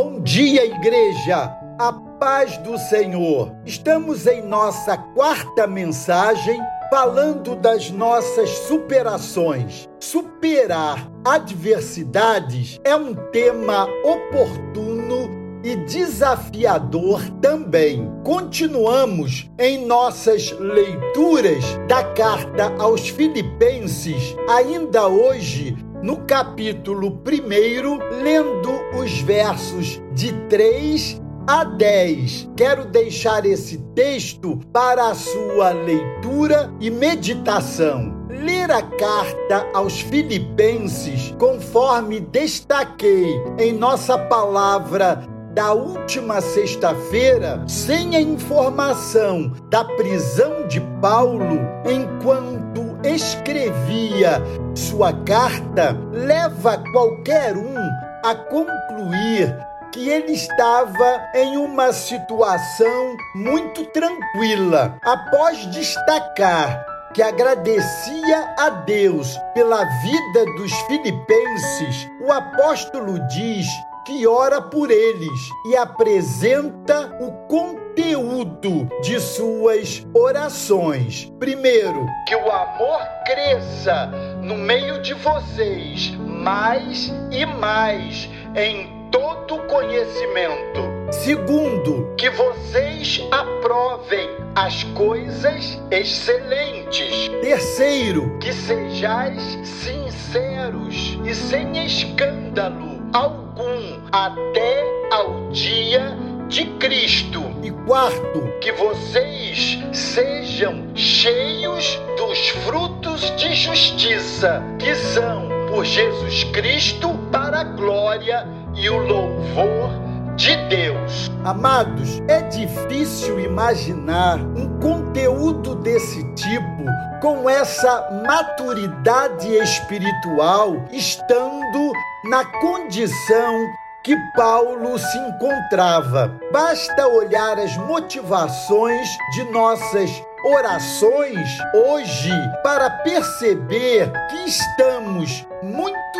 [0.00, 1.52] Bom dia, igreja!
[1.76, 3.52] A paz do Senhor!
[3.66, 6.56] Estamos em nossa quarta mensagem
[6.88, 9.88] falando das nossas superações.
[9.98, 18.08] Superar adversidades é um tema oportuno e desafiador também.
[18.22, 29.20] Continuamos em nossas leituras da carta aos Filipenses, ainda hoje no capítulo 1, lendo os
[29.20, 32.50] versos de 3 a 10.
[32.56, 38.16] Quero deixar esse texto para a sua leitura e meditação.
[38.28, 48.20] Ler a carta aos Filipenses, conforme destaquei em nossa palavra da última sexta-feira, sem a
[48.20, 54.40] informação da prisão de Paulo, enquanto escrevia
[54.72, 57.76] sua carta, leva qualquer um
[58.24, 59.52] a concluir
[59.90, 64.96] que ele estava em uma situação muito tranquila.
[65.02, 73.66] Após destacar que agradecia a Deus pela vida dos filipenses, o apóstolo diz
[74.08, 81.30] que ora por eles e apresenta o conteúdo de suas orações.
[81.38, 84.06] Primeiro, que o amor cresça
[84.40, 90.80] no meio de vocês mais e mais em todo conhecimento.
[91.10, 97.28] Segundo, que vocês aprovem as coisas excelentes.
[97.42, 106.16] Terceiro, que sejais sinceros e sem escândalo algum até ao dia
[106.48, 107.42] de Cristo.
[107.62, 117.10] E quarto, que vocês sejam cheios dos frutos de justiça, que são por Jesus Cristo
[117.30, 119.90] para a glória e o louvor
[120.36, 121.30] de Deus.
[121.44, 126.84] Amados, é difícil imaginar um conteúdo desse tipo
[127.20, 131.92] com essa maturidade espiritual estando
[132.28, 133.66] na condição
[134.04, 136.38] que Paulo se encontrava.
[136.52, 140.10] Basta olhar as motivações de nossas
[140.44, 142.30] orações hoje
[142.62, 146.18] para perceber que estamos muito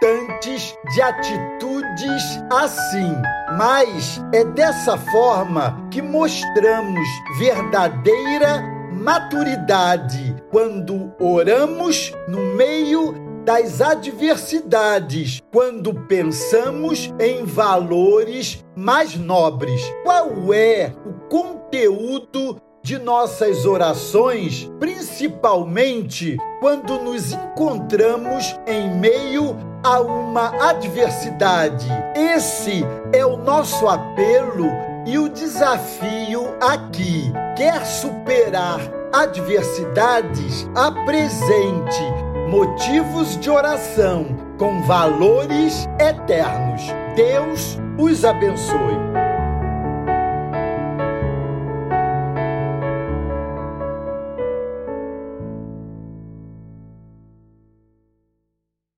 [0.00, 3.16] distantes de atitudes assim.
[3.56, 15.94] Mas é dessa forma que mostramos verdadeira maturidade quando oramos no meio das adversidades quando
[15.94, 19.82] pensamos em valores mais nobres.
[20.04, 30.70] Qual é o conteúdo de nossas orações, principalmente quando nos encontramos em meio a uma
[30.70, 31.86] adversidade?
[32.14, 34.66] Esse é o nosso apelo
[35.06, 37.32] e o desafio aqui.
[37.56, 38.80] Quer superar
[39.12, 40.68] adversidades?
[40.74, 44.24] Apresente motivos de oração
[44.56, 46.82] com valores eternos.
[47.14, 49.07] Deus os abençoe.